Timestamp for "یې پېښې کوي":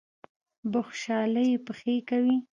1.51-2.37